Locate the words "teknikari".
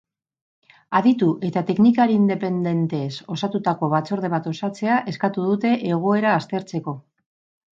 1.67-2.15